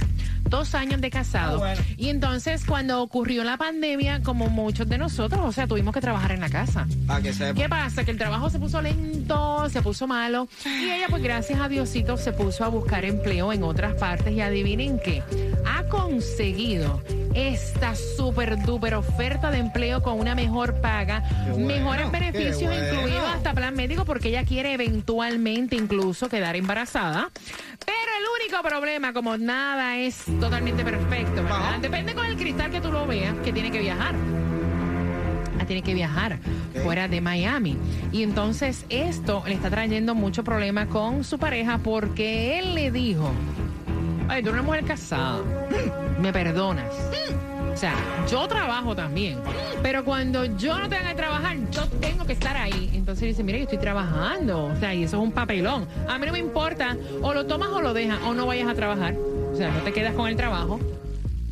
Dos 0.50 0.74
años 0.74 1.00
de 1.00 1.10
casados. 1.10 1.62
Ah, 1.62 1.74
bueno. 1.74 1.82
Y 1.96 2.08
entonces, 2.08 2.64
cuando 2.64 3.02
ocurrió 3.02 3.44
la 3.44 3.56
pandemia, 3.56 4.20
como 4.22 4.48
muchos 4.48 4.88
de 4.88 4.98
nosotros, 4.98 5.40
o 5.42 5.52
sea, 5.52 5.66
tuvimos 5.66 5.94
que 5.94 6.00
trabajar 6.00 6.32
en 6.32 6.40
la 6.40 6.50
casa. 6.50 6.86
Para 7.06 7.22
que 7.22 7.32
sepa. 7.32 7.60
¿Qué 7.60 7.68
pasa? 7.68 8.04
Que 8.04 8.10
el 8.10 8.18
trabajo 8.18 8.50
se 8.50 8.58
puso 8.58 8.82
lento, 8.82 9.68
se 9.70 9.80
puso 9.82 10.06
malo 10.06 10.48
y 10.64 10.90
ella 10.90 11.06
pues 11.08 11.22
gracias 11.22 11.60
a 11.60 11.68
Diosito 11.68 12.16
se 12.16 12.32
puso 12.32 12.64
a 12.64 12.68
buscar 12.68 13.04
empleo 13.04 13.52
en 13.52 13.62
otras 13.62 13.94
partes 13.94 14.32
y 14.32 14.40
adivinen 14.40 14.98
qué, 14.98 15.22
ha 15.66 15.84
conseguido 15.84 17.02
esta 17.34 17.94
super 17.94 18.60
duper 18.64 18.94
oferta 18.94 19.50
de 19.50 19.58
empleo 19.58 20.02
con 20.02 20.18
una 20.18 20.34
mejor 20.34 20.80
paga, 20.80 21.22
bueno, 21.50 21.66
mejores 21.66 22.10
beneficios 22.10 22.70
bueno. 22.70 22.94
incluidos 22.94 23.22
hasta 23.28 23.54
plan 23.54 23.74
médico 23.74 24.04
porque 24.04 24.28
ella 24.28 24.44
quiere 24.44 24.72
eventualmente 24.72 25.76
incluso 25.76 26.28
quedar 26.28 26.56
embarazada. 26.56 27.30
Pero 27.84 28.09
único 28.50 28.68
problema, 28.68 29.12
como 29.12 29.36
nada 29.36 29.96
es 29.96 30.24
totalmente 30.40 30.82
perfecto, 30.82 31.42
¿verdad? 31.42 31.78
Depende 31.80 32.14
con 32.14 32.26
el 32.26 32.36
cristal 32.36 32.70
que 32.70 32.80
tú 32.80 32.90
lo 32.90 33.06
veas, 33.06 33.34
que 33.44 33.52
tiene 33.52 33.70
que 33.70 33.78
viajar. 33.78 34.14
Ah, 35.60 35.64
tiene 35.66 35.82
que 35.82 35.94
viajar 35.94 36.38
fuera 36.82 37.06
de 37.06 37.20
Miami. 37.20 37.76
Y 38.10 38.24
entonces 38.24 38.86
esto 38.88 39.44
le 39.46 39.54
está 39.54 39.70
trayendo 39.70 40.16
mucho 40.16 40.42
problema 40.42 40.86
con 40.86 41.22
su 41.22 41.38
pareja 41.38 41.78
porque 41.78 42.58
él 42.58 42.74
le 42.74 42.90
dijo, 42.90 43.30
ay, 44.28 44.42
tú 44.42 44.48
eres 44.48 44.60
una 44.60 44.62
mujer 44.62 44.84
casada, 44.84 45.42
me 46.20 46.32
perdonas. 46.32 46.92
O 47.80 47.82
sea, 47.82 47.94
yo 48.30 48.46
trabajo 48.46 48.94
también, 48.94 49.38
pero 49.82 50.04
cuando 50.04 50.44
yo 50.44 50.78
no 50.78 50.86
tenga 50.86 51.08
que 51.08 51.14
trabajar, 51.14 51.56
yo 51.70 51.86
tengo 51.98 52.26
que 52.26 52.34
estar 52.34 52.54
ahí. 52.54 52.90
Entonces 52.92 53.28
dice, 53.28 53.42
mira, 53.42 53.56
yo 53.56 53.64
estoy 53.64 53.78
trabajando, 53.78 54.64
o 54.64 54.76
sea, 54.76 54.94
y 54.94 55.04
eso 55.04 55.16
es 55.16 55.22
un 55.22 55.32
papelón. 55.32 55.88
A 56.06 56.18
mí 56.18 56.26
no 56.26 56.32
me 56.32 56.40
importa, 56.40 56.94
o 57.22 57.32
lo 57.32 57.46
tomas 57.46 57.70
o 57.70 57.80
lo 57.80 57.94
dejas, 57.94 58.18
o 58.26 58.34
no 58.34 58.44
vayas 58.44 58.68
a 58.68 58.74
trabajar. 58.74 59.14
O 59.14 59.56
sea, 59.56 59.70
no 59.70 59.80
te 59.80 59.94
quedas 59.94 60.12
con 60.12 60.28
el 60.28 60.36
trabajo. 60.36 60.78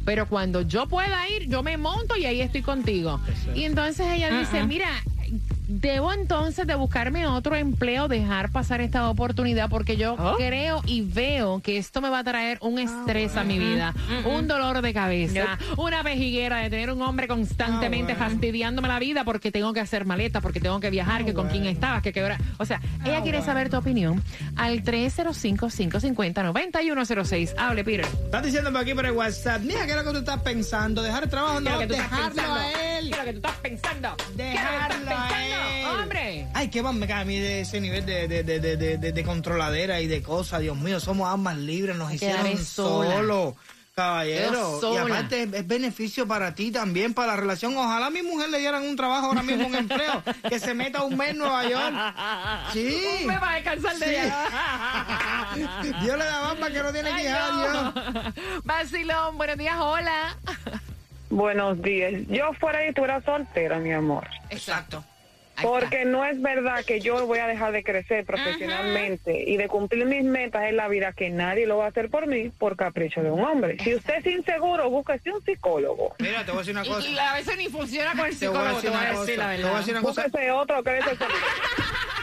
Pero 0.05 0.29
cuando 0.29 0.61
yo 0.61 0.87
pueda 0.87 1.27
ir, 1.31 1.49
yo 1.49 1.63
me 1.63 1.79
monto 1.79 2.15
y 2.15 2.27
ahí 2.27 2.43
estoy 2.43 2.61
contigo. 2.61 3.21
Y 3.55 3.65
entonces 3.65 4.07
ella 4.13 4.39
dice, 4.39 4.67
mira, 4.67 4.91
debo 5.69 6.13
entonces 6.13 6.67
de 6.67 6.75
buscarme 6.75 7.27
otro 7.27 7.55
empleo, 7.55 8.09
dejar 8.09 8.51
pasar 8.51 8.81
esta 8.81 9.09
oportunidad 9.09 9.69
porque 9.69 9.97
yo 9.97 10.17
creo 10.37 10.83
y 10.87 11.03
veo 11.03 11.61
que 11.61 11.79
esto 11.79 12.01
me 12.01 12.11
va 12.11 12.21
a 12.21 12.25
traer 12.25 12.59
un 12.63 12.79
estrés 12.79 13.37
a 13.37 13.45
mi 13.45 13.59
vida, 13.59 13.95
un 14.25 14.49
dolor 14.49 14.83
de 14.83 14.93
cabeza, 14.93 15.59
una 15.77 16.03
pejiguera 16.03 16.59
de 16.59 16.71
tener 16.71 16.91
un 16.91 17.03
hombre 17.03 17.29
constantemente 17.29 18.09
Ah, 18.09 18.17
fastidiándome 18.17 18.89
la 18.89 18.99
vida 18.99 19.23
porque 19.25 19.53
tengo 19.53 19.73
que 19.73 19.81
hacer 19.81 20.05
maletas, 20.05 20.43
porque 20.43 20.61
tengo 20.61 20.81
que 20.81 20.91
viajar, 20.91 21.25
que 21.25 21.35
con 21.35 21.49
quién 21.49 21.67
estabas, 21.67 22.03
que 22.03 22.13
quebra. 22.13 22.39
O 22.59 22.65
sea, 22.65 22.81
ella 23.05 23.23
quiere 23.23 23.43
saber 23.43 23.69
tu 23.71 23.77
opinión 23.77 24.21
al 24.57 24.83
305-550-9106. 24.83 27.55
Hable, 27.57 27.85
Peter. 27.85 28.07
Estás 28.07 28.43
diciendo 28.43 28.73
por 28.73 28.81
aquí 28.81 28.95
por 28.95 29.07
el 29.07 29.13
WhatsApp. 29.13 29.63
Mira, 29.63 29.85
¿qué 29.85 29.93
es 29.93 29.97
lo 29.97 30.05
que 30.05 30.11
tú 30.11 30.19
estás 30.19 30.41
pensando? 30.41 31.03
Dejar 31.03 31.25
el 31.25 31.31
trabajo, 31.31 31.59
¿Qué 31.59 31.65
no, 31.71 31.79
dejarlo 31.79 32.43
a 32.43 32.98
él. 32.98 32.98
¿Qué 33.01 33.11
es 33.11 33.17
lo 33.19 33.25
que 33.25 33.33
tú 33.33 33.37
estás 33.39 33.57
pensando? 33.63 34.17
¿Qué 34.17 34.23
es 34.25 34.29
lo 34.31 34.37
que 34.37 34.43
Dejarlo 34.45 34.97
estás 34.97 35.19
a 35.19 35.29
pensando? 35.29 35.69
él. 35.71 35.87
¡Hombre! 36.03 36.49
Ay, 36.55 36.69
qué 36.69 36.83
más 36.83 36.95
me 36.95 37.07
cae 37.07 37.23
a 37.23 37.25
mí 37.25 37.39
de 37.39 37.61
ese 37.61 37.81
nivel 37.81 38.05
de, 38.05 38.27
de, 38.29 38.43
de, 38.43 38.59
de, 38.61 38.77
de, 38.77 38.99
de- 38.99 39.13
de 39.13 39.25
controladera 39.25 40.01
y 40.01 40.07
de 40.07 40.23
cosas. 40.23 40.61
Dios 40.61 40.77
mío, 40.77 40.99
somos 41.01 41.33
almas 41.33 41.57
libres, 41.57 41.97
nos 41.97 42.13
hicieron 42.13 42.57
sola. 42.59 43.15
solo. 43.17 43.57
Caballero, 43.95 44.81
y 44.95 44.97
aparte 44.97 45.43
es, 45.43 45.53
es 45.55 45.67
beneficio 45.67 46.29
para 46.29 46.55
ti 46.55 46.71
también, 46.71 47.15
para 47.15 47.33
la 47.33 47.37
relación. 47.41 47.77
Ojalá 47.77 48.07
a 48.07 48.11
mi 48.11 48.23
mujer 48.23 48.49
le 48.49 48.61
dieran 48.61 48.85
un 48.87 48.95
trabajo 48.95 49.27
ahora 49.27 49.43
mismo, 49.43 49.67
un 49.67 49.75
empleo, 49.75 50.23
que 50.49 50.61
se 50.61 50.73
meta 50.73 51.03
un 51.03 51.17
mes 51.17 51.31
en 51.31 51.39
Nueva 51.39 51.69
York. 51.69 51.95
Sí. 52.73 53.25
Me 53.27 53.37
va 53.39 53.51
a 53.51 53.55
descansar 53.57 53.97
de 53.97 54.07
Sí. 54.07 54.15
ella. 54.15 55.99
Dios 56.01 56.17
le 56.17 56.25
da 56.25 56.41
bamba 56.43 56.71
que 56.71 56.81
no 56.81 56.93
tiene 56.93 57.09
que 57.11 57.15
Ay, 57.17 57.27
hija, 57.27 57.49
no. 57.51 57.93
Dios. 57.93 58.35
Vacilón, 58.63 59.37
buenos 59.37 59.57
días, 59.59 59.77
hola. 59.81 60.37
Buenos 61.31 61.81
días. 61.83 62.13
Yo 62.29 62.53
fuera 62.55 62.87
y 62.87 62.93
tú 62.93 63.05
eras 63.05 63.25
soltera, 63.25 63.79
mi 63.79 63.93
amor. 63.93 64.27
Exacto. 64.51 65.05
Porque 65.61 66.05
no 66.05 66.25
es 66.25 66.41
verdad 66.41 66.85
que 66.85 67.01
yo 67.01 67.27
voy 67.27 67.41
a 67.41 67.49
dejar 67.49 67.73
de 67.73 67.83
crecer 67.83 68.25
profesionalmente 68.25 69.43
y 69.45 69.57
de 69.57 69.67
cumplir 69.67 70.05
mis 70.07 70.23
metas 70.23 70.63
en 70.69 70.77
la 70.77 70.87
vida 70.87 71.13
que 71.13 71.31
nadie 71.31 71.67
lo 71.67 71.79
va 71.79 71.87
a 71.87 71.89
hacer 71.89 72.11
por 72.11 72.29
mí 72.29 72.51
por 72.51 72.77
capricho 72.77 73.23
de 73.25 73.31
un 73.33 73.41
hombre. 73.45 73.77
Si 73.83 73.93
usted 73.93 74.19
es 74.25 74.27
inseguro, 74.27 74.89
búsquese 74.89 75.33
un 75.33 75.43
psicólogo. 75.45 76.15
Mira, 76.21 76.45
te 76.45 76.53
voy 76.53 76.59
a 76.59 76.61
decir 76.61 76.75
una 76.75 76.85
cosa. 76.85 77.09
y 77.09 77.19
a 77.19 77.35
veces 77.35 77.57
ni 77.57 77.69
funciona 77.69 78.13
con 78.13 78.27
el 78.27 78.39
Te 78.39 78.47
voy 78.47 78.57
a 78.57 78.61
psicólogo, 78.61 78.77
decir 78.77 78.91
te 78.91 78.91
voy 78.91 78.97
a 78.97 79.11
una 79.11 79.21
decir 79.21 79.39
la 79.39 79.45
cosa. 79.45 79.57
Te 79.57 79.63
voy 79.63 79.73
a 79.75 79.79
decir 79.79 79.95
una 79.95 80.03
cosa. 80.03 80.23
Búsquese 80.23 80.51
otro 80.53 80.83
que 80.85 80.91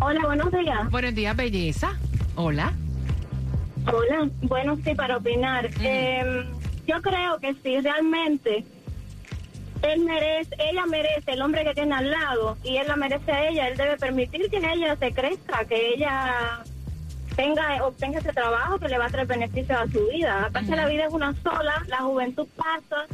Hola, 0.00 0.20
buenos 0.26 0.50
días. 0.52 0.90
Buenos 0.90 1.14
días, 1.14 1.36
belleza. 1.36 1.98
Hola. 2.34 2.72
Hola, 3.86 4.30
bueno, 4.42 4.76
sí, 4.84 4.94
para 4.94 5.18
opinar. 5.18 5.70
Eh, 5.80 6.44
yo 6.86 7.00
creo 7.02 7.38
que 7.38 7.54
si 7.62 7.80
realmente 7.80 8.64
él 9.82 10.04
merece, 10.04 10.50
ella 10.58 10.86
merece 10.86 11.32
el 11.32 11.42
hombre 11.42 11.64
que 11.64 11.74
tiene 11.74 11.94
al 11.94 12.10
lado 12.10 12.56
y 12.64 12.76
él 12.76 12.88
la 12.88 12.96
merece 12.96 13.30
a 13.30 13.48
ella, 13.48 13.68
él 13.68 13.76
debe 13.76 13.96
permitir 13.96 14.50
que 14.50 14.56
ella 14.56 14.96
se 14.96 15.12
crezca, 15.12 15.64
que 15.66 15.94
ella 15.94 16.64
tenga 17.36 17.84
obtenga 17.84 18.18
ese 18.18 18.32
trabajo 18.32 18.78
que 18.78 18.88
le 18.88 18.98
va 18.98 19.06
a 19.06 19.10
traer 19.10 19.26
beneficios 19.26 19.78
a 19.78 19.86
su 19.90 20.06
vida. 20.08 20.46
Aparte 20.46 20.76
la 20.76 20.86
vida 20.86 21.06
es 21.06 21.12
una 21.12 21.34
sola, 21.42 21.82
la 21.86 21.98
juventud 21.98 22.46
pasa 22.56 23.06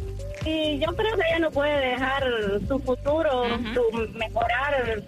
y 0.44 0.78
yo 0.78 0.94
creo 0.96 1.14
que 1.16 1.22
ella 1.28 1.38
no 1.40 1.50
puede 1.50 1.90
dejar 1.90 2.24
su 2.66 2.78
futuro, 2.78 3.44
su 3.74 4.08
mejorar 4.14 5.02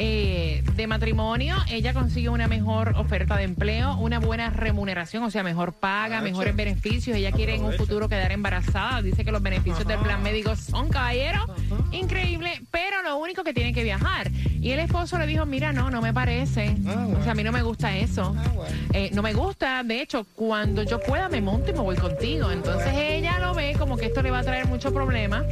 eh, 0.01 0.63
de 0.77 0.87
matrimonio. 0.87 1.57
Ella 1.69 1.93
consigue 1.93 2.29
una 2.29 2.47
mejor 2.47 2.93
oferta 2.95 3.35
de 3.35 3.43
empleo, 3.43 3.97
una 3.97 4.19
buena 4.19 4.49
remuneración, 4.49 5.23
o 5.23 5.29
sea, 5.29 5.43
mejor 5.43 5.73
paga, 5.73 6.21
mejores 6.21 6.55
beneficios. 6.55 7.17
Ella 7.17 7.33
quiere 7.33 7.55
en 7.55 7.65
un 7.65 7.73
futuro 7.73 8.07
quedar 8.07 8.31
embarazada. 8.31 9.01
Dice 9.01 9.25
que 9.25 9.31
los 9.33 9.41
beneficios 9.41 9.85
del 9.85 9.99
plan 9.99 10.23
médico 10.23 10.55
son 10.55 10.87
caballeros. 10.87 11.43
Increíble, 11.91 12.61
pero 12.71 13.03
lo 13.03 13.17
único 13.17 13.43
que 13.43 13.53
tiene 13.53 13.73
que 13.73 13.83
viajar. 13.83 14.31
Y 14.31 14.71
el 14.71 14.79
esposo 14.79 15.17
le 15.17 15.27
dijo, 15.27 15.45
mira, 15.45 15.73
no, 15.73 15.91
no 15.91 16.01
me 16.01 16.13
parece. 16.13 16.77
Ah, 16.87 17.03
bueno. 17.03 17.19
O 17.19 17.23
sea, 17.23 17.33
a 17.33 17.35
mí 17.35 17.43
no 17.43 17.51
me 17.51 17.61
gusta 17.61 17.97
eso. 17.97 18.33
Ah, 18.37 18.47
bueno. 18.55 18.75
Eh, 18.93 19.11
no 19.13 19.21
me 19.21 19.33
gusta, 19.33 19.83
de 19.83 20.01
hecho, 20.01 20.25
cuando 20.33 20.83
yo 20.83 21.01
pueda 21.01 21.27
me 21.27 21.41
monto 21.41 21.71
y 21.71 21.73
me 21.73 21.81
voy 21.81 21.97
contigo. 21.97 22.51
Entonces 22.51 22.93
ella 22.95 23.37
lo 23.39 23.53
ve 23.53 23.75
como 23.77 23.97
que 23.97 24.05
esto 24.05 24.21
le 24.21 24.31
va 24.31 24.39
a 24.39 24.43
traer 24.43 24.65
mucho 24.65 24.93
problema 24.93 25.43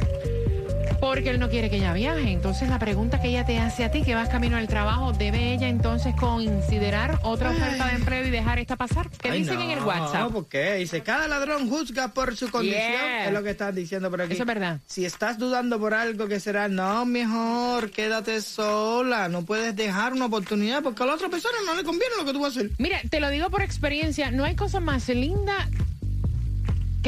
porque 1.00 1.30
él 1.30 1.38
no 1.38 1.48
quiere 1.48 1.70
que 1.70 1.76
ella 1.76 1.92
viaje. 1.92 2.30
Entonces 2.32 2.68
la 2.68 2.78
pregunta 2.78 3.20
que 3.20 3.28
ella 3.28 3.44
te 3.44 3.58
hace 3.58 3.84
a 3.84 3.90
ti, 3.90 4.02
que 4.02 4.14
vas 4.14 4.28
camino 4.28 4.56
al 4.56 4.68
trabajo, 4.68 5.12
¿debe 5.12 5.54
ella 5.54 5.68
entonces 5.68 6.14
considerar 6.16 7.18
otra 7.22 7.50
oferta 7.50 7.88
de 7.88 7.96
empleo 7.96 8.26
y 8.26 8.30
dejar 8.30 8.58
esta 8.58 8.76
pasar? 8.76 9.08
¿Qué 9.10 9.30
Ay, 9.30 9.40
dicen 9.40 9.56
no, 9.56 9.62
en 9.62 9.70
el 9.70 9.82
WhatsApp? 9.82 10.20
No, 10.20 10.30
porque 10.30 10.74
dice, 10.74 11.02
cada 11.02 11.28
ladrón 11.28 11.68
juzga 11.68 12.08
por 12.08 12.36
su 12.36 12.50
condición. 12.50 12.80
Yeah. 12.80 13.26
Es 13.26 13.32
lo 13.32 13.42
que 13.42 13.50
estás 13.50 13.74
diciendo 13.74 14.10
por 14.10 14.22
aquí. 14.22 14.34
Eso 14.34 14.42
es 14.42 14.46
verdad. 14.46 14.80
Si 14.86 15.04
estás 15.04 15.38
dudando 15.38 15.78
por 15.78 15.94
algo 15.94 16.28
que 16.28 16.40
será, 16.40 16.68
no, 16.68 17.04
mejor, 17.04 17.90
quédate 17.90 18.40
sola. 18.40 19.28
No 19.28 19.44
puedes 19.44 19.74
dejar 19.76 20.12
una 20.12 20.26
oportunidad 20.26 20.82
porque 20.82 21.02
a 21.02 21.06
la 21.06 21.14
otra 21.14 21.28
persona 21.28 21.56
no 21.66 21.74
le 21.74 21.84
conviene 21.84 22.16
lo 22.18 22.24
que 22.24 22.32
tú 22.32 22.40
vas 22.40 22.56
a 22.56 22.60
hacer. 22.60 22.70
Mira, 22.78 23.00
te 23.08 23.20
lo 23.20 23.30
digo 23.30 23.50
por 23.50 23.62
experiencia, 23.62 24.30
no 24.30 24.44
hay 24.44 24.54
cosa 24.54 24.80
más 24.80 25.08
linda 25.08 25.68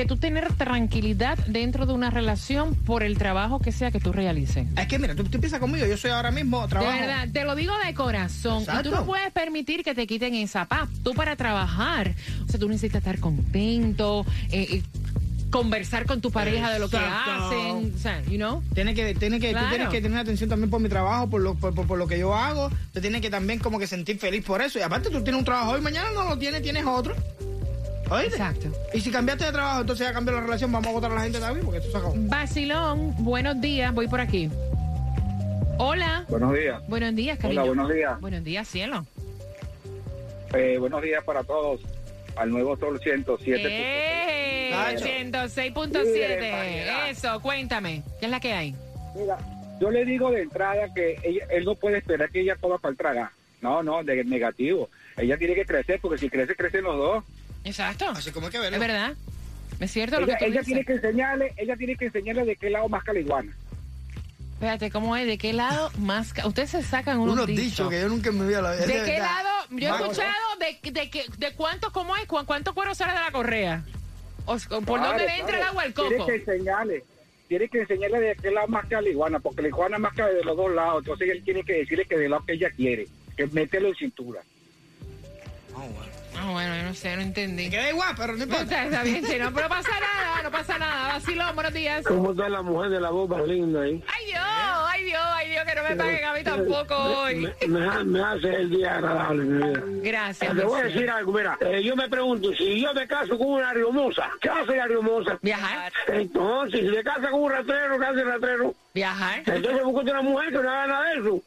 que 0.00 0.06
tú 0.06 0.16
tener 0.16 0.50
tranquilidad 0.54 1.36
dentro 1.46 1.84
de 1.84 1.92
una 1.92 2.08
relación 2.08 2.74
por 2.74 3.02
el 3.02 3.18
trabajo 3.18 3.58
que 3.60 3.70
sea 3.70 3.90
que 3.90 4.00
tú 4.00 4.12
realices. 4.14 4.66
Es 4.78 4.86
que 4.86 4.98
mira, 4.98 5.14
tú, 5.14 5.24
tú 5.24 5.36
empiezas 5.36 5.60
conmigo, 5.60 5.84
yo 5.86 5.98
soy 5.98 6.10
ahora 6.10 6.30
mismo 6.30 6.62
De 6.62 6.68
trabajo. 6.68 6.98
verdad, 6.98 7.28
te 7.30 7.44
lo 7.44 7.54
digo 7.54 7.74
de 7.86 7.92
corazón. 7.92 8.62
Y 8.62 8.82
tú 8.82 8.90
no 8.92 9.04
puedes 9.04 9.30
permitir 9.32 9.82
que 9.84 9.94
te 9.94 10.06
quiten 10.06 10.34
esa 10.36 10.64
paz. 10.64 10.88
Tú 11.02 11.12
para 11.12 11.36
trabajar, 11.36 12.14
o 12.46 12.50
sea, 12.50 12.58
tú 12.58 12.66
necesitas 12.68 13.00
estar 13.00 13.18
contento, 13.18 14.24
eh, 14.50 14.66
eh, 14.76 14.82
conversar 15.50 16.06
con 16.06 16.22
tu 16.22 16.30
pareja 16.30 16.72
de 16.72 16.78
lo 16.78 16.88
que 16.88 16.96
hacen, 16.96 17.92
o 17.94 17.98
sea, 17.98 18.22
you 18.22 18.36
know. 18.38 18.62
Tiene 18.72 18.94
que, 18.94 19.14
tiene 19.14 19.38
que, 19.38 19.50
Claro. 19.50 19.66
Tú 19.66 19.70
tienes 19.74 19.88
que 19.90 20.00
tener 20.00 20.18
atención 20.18 20.48
también 20.48 20.70
por 20.70 20.80
mi 20.80 20.88
trabajo, 20.88 21.28
por 21.28 21.42
lo, 21.42 21.56
por, 21.56 21.74
por- 21.74 21.86
por 21.86 21.98
lo 21.98 22.06
que 22.06 22.18
yo 22.18 22.34
hago. 22.34 22.70
Te 22.94 23.02
tienes 23.02 23.20
que 23.20 23.28
también 23.28 23.58
como 23.58 23.78
que 23.78 23.86
sentir 23.86 24.18
feliz 24.18 24.42
por 24.46 24.62
eso. 24.62 24.78
Y 24.78 24.82
aparte 24.82 25.10
tú 25.10 25.22
tienes 25.22 25.38
un 25.40 25.44
trabajo 25.44 25.72
hoy, 25.72 25.82
mañana 25.82 26.08
no 26.14 26.24
lo 26.24 26.38
tienes, 26.38 26.62
tienes 26.62 26.86
otro. 26.86 27.14
¿Oíste? 28.10 28.36
Exacto. 28.36 28.68
Y 28.92 29.00
si 29.00 29.10
cambiaste 29.10 29.44
de 29.44 29.52
trabajo, 29.52 29.80
entonces 29.82 30.06
ya 30.06 30.12
cambió 30.12 30.34
la 30.34 30.40
relación, 30.40 30.72
vamos 30.72 30.88
a 30.88 30.92
votar 30.92 31.12
a 31.12 31.14
la 31.14 31.20
gente 31.22 31.38
también, 31.38 31.64
porque 31.64 31.78
esto 31.78 31.92
se 31.92 31.98
acabó. 31.98 32.14
Basilón, 32.16 33.14
buenos 33.18 33.60
días, 33.60 33.94
voy 33.94 34.08
por 34.08 34.20
aquí. 34.20 34.50
Hola. 35.78 36.24
Buenos 36.28 36.52
días. 36.54 36.88
Buenos 36.88 37.14
días, 37.14 37.38
cariño. 37.38 37.62
Hola, 37.62 37.72
buenos 37.72 37.94
días. 37.94 38.20
Buenos 38.20 38.44
días, 38.44 38.68
cielo. 38.68 39.06
Eh, 40.54 40.76
buenos 40.78 41.02
días 41.02 41.22
para 41.24 41.44
todos. 41.44 41.80
Al 42.36 42.50
nuevo 42.50 42.76
Sol 42.76 42.98
107. 43.00 43.62
¡Eh! 43.64 44.70
Nacho. 44.72 45.04
106.7. 45.04 47.10
Eso, 47.10 47.40
cuéntame. 47.40 48.02
¿Qué 48.18 48.26
es 48.26 48.30
la 48.30 48.40
que 48.40 48.52
hay? 48.52 48.74
Mira, 49.16 49.38
yo 49.80 49.90
le 49.90 50.04
digo 50.04 50.30
de 50.30 50.42
entrada 50.42 50.92
que 50.94 51.18
ella- 51.22 51.46
él 51.50 51.64
no 51.64 51.74
puede 51.74 51.98
esperar 51.98 52.30
que 52.30 52.40
ella 52.40 52.56
coma 52.56 52.78
para 52.78 52.92
el 52.92 52.96
tragar. 52.98 53.30
No, 53.60 53.82
no, 53.82 54.02
de 54.04 54.24
negativo. 54.24 54.88
Ella 55.16 55.36
tiene 55.36 55.54
que 55.54 55.66
crecer 55.66 55.98
porque 56.00 56.18
si 56.18 56.30
crece, 56.30 56.54
crecen 56.56 56.84
los 56.84 56.96
dos. 56.96 57.24
Exacto. 57.64 58.08
Así 58.10 58.30
como 58.30 58.46
hay 58.46 58.52
que 58.52 58.58
verlo. 58.58 58.76
Es 58.76 58.80
verdad. 58.80 59.14
Es 59.78 59.90
cierto 59.92 60.20
lo 60.20 60.26
Ella, 60.26 60.36
que 60.38 60.44
tú 60.46 60.50
ella 60.50 60.60
dices. 60.60 60.66
tiene 60.66 60.84
que 60.84 60.92
enseñarle, 60.94 61.52
ella 61.56 61.76
tiene 61.76 61.96
que 61.96 62.04
enseñarle 62.06 62.44
de 62.44 62.56
qué 62.56 62.70
lado 62.70 62.88
más 62.88 63.02
caliguana. 63.04 63.52
Espérate, 64.54 64.90
¿cómo 64.90 65.16
es? 65.16 65.26
¿De 65.26 65.38
qué 65.38 65.54
lado 65.54 65.90
más? 65.98 66.34
ca- 66.34 66.46
Ustedes 66.46 66.70
se 66.70 66.82
sacan 66.82 67.18
unos, 67.18 67.34
Unos 67.34 67.46
dichos 67.46 67.88
que 67.88 67.98
yo 68.00 68.08
nunca 68.08 68.28
en 68.28 68.40
mi 68.40 68.46
vida 68.46 68.60
la 68.60 68.72
vida. 68.72 68.86
¿De 68.86 69.04
qué 69.04 69.18
lado? 69.18 69.48
Yo 69.70 69.88
he 69.88 69.90
Vamos. 69.90 70.10
escuchado 70.10 70.34
de, 70.82 70.90
de, 70.90 71.10
que- 71.10 71.24
de 71.38 71.52
cuánto, 71.54 71.90
¿cómo 71.92 72.14
es? 72.16 72.26
¿Cu- 72.26 72.44
¿Cuánto 72.44 72.74
cuero 72.74 72.94
sale 72.94 73.12
de 73.14 73.20
la 73.20 73.30
correa? 73.30 73.82
O 74.44 74.58
¿Por 74.58 74.84
Claro, 74.84 75.06
dónde 75.08 75.24
le 75.26 75.38
entra 75.38 75.56
el 75.56 75.62
agua 75.62 75.82
al 75.84 75.94
Tiene 75.94 76.16
coco? 76.16 76.26
que 76.26 76.34
enseñarle. 76.36 77.04
Tiene 77.48 77.68
que 77.68 77.80
enseñarle 77.80 78.20
de 78.20 78.36
qué 78.36 78.50
lado 78.50 78.68
más 78.68 78.86
caliguana, 78.86 79.38
porque 79.40 79.62
la 79.62 79.68
iguana 79.68 79.98
más 79.98 80.12
cae 80.14 80.34
de 80.34 80.44
los 80.44 80.56
dos 80.56 80.72
lados. 80.74 80.98
Entonces 81.04 81.30
él 81.30 81.42
tiene 81.42 81.64
que 81.64 81.72
decirle 81.74 82.04
que 82.04 82.16
del 82.18 82.30
lado 82.30 82.44
que 82.44 82.52
ella 82.52 82.70
quiere, 82.70 83.06
que 83.36 83.46
mételo 83.46 83.88
en 83.88 83.94
cintura. 83.96 84.40
Ah, 86.42 86.52
bueno, 86.52 86.74
yo 86.76 86.82
no 86.84 86.94
sé, 86.94 87.14
no 87.16 87.22
entendí. 87.22 87.64
Me 87.64 87.70
queda 87.70 87.90
igual, 87.90 88.14
pero 88.16 88.32
no 88.34 88.42
importa. 88.42 88.62
Está, 88.62 88.84
está 88.84 89.02
bien, 89.02 89.24
sí, 89.26 89.36
no, 89.38 89.52
pero 89.52 89.68
no 89.68 89.74
pasa 89.74 89.90
nada, 90.00 90.42
no 90.42 90.50
pasa 90.50 90.78
nada. 90.78 91.12
Vacilón, 91.14 91.54
buenos 91.54 91.74
días. 91.74 92.04
¿Cómo 92.06 92.30
está 92.30 92.48
la 92.48 92.62
mujer 92.62 92.90
de 92.90 93.00
la 93.00 93.10
voz 93.10 93.28
más 93.28 93.46
linda 93.46 93.82
ahí? 93.82 94.02
Ay 94.08 94.26
Dios, 94.26 94.40
ay 94.88 95.04
Dios, 95.04 95.22
ay 95.34 95.50
Dios, 95.50 95.64
que 95.66 95.74
no 95.74 95.82
me 95.82 95.96
paguen 95.96 96.24
a 96.24 96.32
mí 96.32 96.42
tampoco 96.42 96.94
hoy. 96.96 97.36
Me, 97.36 97.68
me- 97.68 98.04
me 98.04 98.22
hace 98.22 98.48
el 98.54 98.70
día 98.70 98.94
agradable, 98.96 99.44
mi 99.44 99.66
vida. 99.66 99.82
Gracias. 100.02 100.56
Te 100.56 100.64
voy 100.64 100.80
a 100.80 100.84
decir 100.84 101.10
algo, 101.10 101.32
mira, 101.32 101.58
eh, 101.60 101.82
yo 101.82 101.94
me 101.94 102.08
pregunto, 102.08 102.52
si 102.54 102.80
yo 102.80 102.94
me 102.94 103.06
caso 103.06 103.36
con 103.36 103.48
una 103.48 103.74
riomosa, 103.74 104.30
¿qué 104.40 104.48
hace 104.48 104.76
la 104.76 104.86
riomosa? 104.86 105.38
Viajar, 105.42 105.92
Entonces, 106.08 106.80
si 106.88 106.90
te 106.94 107.02
casas 107.04 107.30
con 107.30 107.42
un 107.42 107.50
ratrero, 107.52 107.98
¿qué 107.98 108.06
hace 108.06 108.20
el 108.20 108.26
ratrero? 108.28 108.74
Viajar. 108.94 109.42
Entonces 109.46 109.84
busca 109.84 110.10
una 110.10 110.22
mujer 110.22 110.48
que 110.50 110.58
no 110.58 110.70
haga 110.70 110.86
nada 110.86 111.10
de 111.10 111.20
eso. 111.20 111.42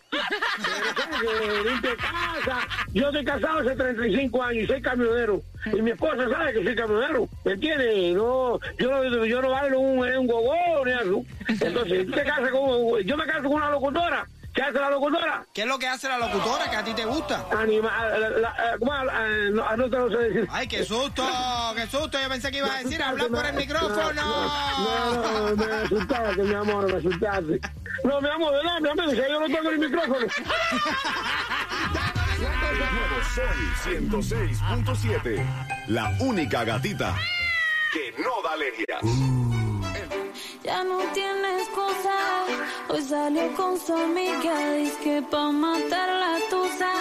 Casa. 1.97 2.67
Yo 2.93 3.08
estoy 3.08 3.25
casado 3.25 3.60
hace 3.60 3.75
35 3.75 4.43
años 4.43 4.63
y 4.63 4.67
soy 4.67 4.82
camionero. 4.82 5.41
Y 5.65 5.82
mi 5.82 5.91
esposa 5.91 6.29
sabe 6.29 6.53
que 6.53 6.63
soy 6.63 6.75
camionero. 6.75 7.27
¿Me 7.43 7.53
entiendes? 7.53 8.15
No, 8.15 8.60
yo, 8.77 9.25
yo 9.25 9.41
no 9.41 9.49
bailo 9.49 9.79
un, 9.79 9.99
un 9.99 10.27
gogó 10.27 10.86
ni 10.86 10.91
eso. 10.91 11.25
Entonces, 11.47 12.12
te 12.12 12.23
casas 12.23 12.51
con, 12.51 12.99
yo 13.01 13.17
me 13.17 13.25
caso 13.25 13.43
con 13.43 13.53
una 13.53 13.71
locutora. 13.71 14.27
¿Qué 14.54 14.62
hace 14.62 14.80
la 14.80 14.89
locutora? 14.92 15.44
¿Qué 15.52 15.62
es 15.63 15.68
lo 15.68 15.80
que 15.80 15.88
hace 15.88 16.08
la 16.08 16.18
locutora 16.20 16.70
que 16.70 16.76
a 16.76 16.84
ti 16.84 16.94
te 16.94 17.06
gusta? 17.06 17.44
Anima, 17.58 18.06
la- 18.06 18.30
la- 18.30 18.56
¿cómo? 18.78 18.92
Ah, 18.94 19.28
no, 19.52 19.78
no 19.78 19.89
te 19.89 19.98
lo 19.98 20.10
sé 20.12 20.18
decir. 20.18 20.48
Ay, 20.52 20.68
qué 20.68 20.86
susto, 20.86 21.24
qué 21.76 21.88
susto. 21.88 22.20
Yo 22.22 22.30
pensé 22.30 22.52
que 22.52 22.60
iba 22.60 22.72
a 22.72 22.84
decir 22.84 23.02
hablar 23.02 23.30
por 23.30 23.44
el 23.46 23.54
No, 23.56 23.60
micrófono. 23.60 24.13
no, 24.13 25.50
no, 25.50 25.56
me 25.56 25.66
asustaste, 25.74 26.44
mi 26.44 26.54
amor, 26.54 26.86
me 26.92 26.98
asustaste. 27.00 27.60
No, 28.04 28.22
mi 28.22 28.30
amor, 28.30 28.52
¿verdad? 28.54 28.80
Mi 28.80 28.89
amor, 28.89 29.16
yo 29.16 29.39
no 29.39 29.46
tengo 29.48 29.70
el 29.72 29.80
micrófono. 29.80 30.28
Sol 33.34 33.46
106.7. 33.84 35.44
La 35.88 36.16
única 36.20 36.63
gatita 36.63 37.16
que 37.92 38.13
no 38.22 38.30
da 38.44 38.54
alergia. 38.54 39.00
Ya 40.63 40.84
no 40.84 40.99
tiene 41.13 41.62
excusa. 41.62 42.45
Hoy 42.88 43.02
salió 43.02 43.54
con 43.56 43.78
su 43.78 43.93
amiga. 43.93 44.73
Dice 44.76 44.97
que 45.04 45.21
pa' 45.30 45.52
matar 45.52 46.08
la 46.08 46.39
tusa. 46.49 46.93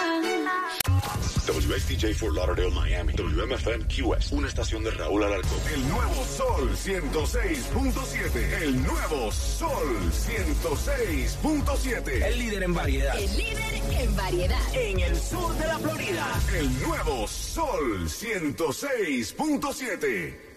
WSTJ 1.47 2.13
for 2.15 2.33
Lauderdale, 2.33 2.71
Miami. 2.71 3.13
WMFM 3.13 3.85
QS. 3.87 4.33
Una 4.33 4.49
estación 4.49 4.83
de 4.83 4.91
Raúl 4.91 5.23
Alarcón. 5.23 5.59
El 5.73 5.87
nuevo 5.87 6.25
Sol 6.25 6.75
106.7. 6.75 8.63
El 8.63 8.83
nuevo 8.83 9.31
Sol 9.31 10.11
106.7. 10.11 12.25
El 12.25 12.39
líder 12.39 12.63
en 12.63 12.73
variedad. 12.73 13.17
El 13.17 13.37
líder 13.37 14.01
en 14.01 14.13
variedad. 14.15 14.59
En 14.73 14.99
el 14.99 15.15
sur 15.15 15.55
de 15.57 15.67
la 15.67 15.79
Florida. 15.79 16.27
El 16.57 16.81
nuevo 16.81 17.25
Sol 17.27 18.09
106.7. 18.09 20.52